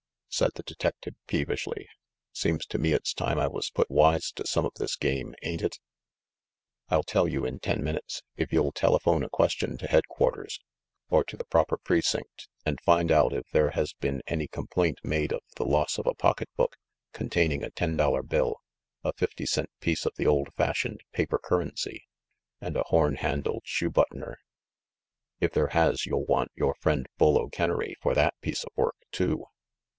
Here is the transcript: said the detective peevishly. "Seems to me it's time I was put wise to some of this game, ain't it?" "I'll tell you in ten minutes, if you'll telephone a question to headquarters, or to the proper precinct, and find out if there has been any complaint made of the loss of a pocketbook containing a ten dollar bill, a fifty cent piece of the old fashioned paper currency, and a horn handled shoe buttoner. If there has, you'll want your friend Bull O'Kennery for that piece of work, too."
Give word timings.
said 0.29 0.49
the 0.55 0.63
detective 0.63 1.13
peevishly. 1.27 1.85
"Seems 2.31 2.65
to 2.67 2.79
me 2.79 2.93
it's 2.93 3.13
time 3.13 3.37
I 3.37 3.47
was 3.47 3.69
put 3.69 3.91
wise 3.91 4.31
to 4.31 4.47
some 4.47 4.65
of 4.65 4.73
this 4.75 4.95
game, 4.95 5.35
ain't 5.43 5.61
it?" 5.61 5.77
"I'll 6.89 7.03
tell 7.03 7.27
you 7.27 7.45
in 7.45 7.59
ten 7.59 7.83
minutes, 7.83 8.23
if 8.35 8.51
you'll 8.51 8.71
telephone 8.71 9.21
a 9.23 9.29
question 9.29 9.77
to 9.77 9.85
headquarters, 9.87 10.59
or 11.09 11.23
to 11.25 11.37
the 11.37 11.43
proper 11.45 11.77
precinct, 11.77 12.47
and 12.65 12.81
find 12.81 13.11
out 13.11 13.33
if 13.33 13.45
there 13.51 13.71
has 13.71 13.93
been 13.93 14.23
any 14.25 14.47
complaint 14.47 14.97
made 15.03 15.33
of 15.33 15.41
the 15.57 15.65
loss 15.65 15.99
of 15.99 16.07
a 16.07 16.15
pocketbook 16.15 16.77
containing 17.11 17.61
a 17.61 17.69
ten 17.69 17.95
dollar 17.95 18.23
bill, 18.23 18.55
a 19.03 19.13
fifty 19.13 19.45
cent 19.45 19.69
piece 19.81 20.05
of 20.07 20.13
the 20.15 20.25
old 20.25 20.51
fashioned 20.55 21.01
paper 21.11 21.37
currency, 21.37 22.07
and 22.59 22.75
a 22.75 22.83
horn 22.87 23.15
handled 23.17 23.61
shoe 23.65 23.91
buttoner. 23.91 24.39
If 25.39 25.51
there 25.51 25.67
has, 25.67 26.07
you'll 26.07 26.25
want 26.25 26.51
your 26.55 26.73
friend 26.75 27.05
Bull 27.17 27.37
O'Kennery 27.37 27.95
for 28.01 28.15
that 28.15 28.39
piece 28.41 28.63
of 28.63 28.71
work, 28.75 28.95
too." 29.11 29.43